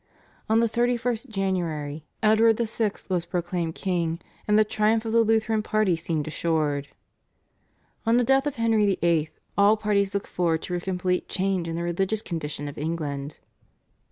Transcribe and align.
On 0.49 0.61
the 0.61 0.67
31st 0.67 1.29
January 1.29 2.07
Edward 2.23 2.57
VI. 2.57 2.91
was 3.07 3.25
proclaimed 3.25 3.75
king, 3.75 4.19
and 4.47 4.57
the 4.57 4.65
triumph 4.65 5.05
of 5.05 5.11
the 5.11 5.21
Lutheran 5.21 5.61
party 5.61 5.95
seemed 5.95 6.27
assured. 6.27 6.87
On 8.03 8.17
the 8.17 8.23
death 8.23 8.47
of 8.47 8.55
Henry 8.55 8.95
VIII. 8.99 9.29
all 9.59 9.77
parties 9.77 10.15
looked 10.15 10.25
forward 10.25 10.63
to 10.63 10.73
a 10.73 10.79
complete 10.79 11.29
change 11.29 11.67
in 11.67 11.75
the 11.75 11.83
religious 11.83 12.23
condition 12.23 12.67
of 12.67 12.79
England. 12.79 13.37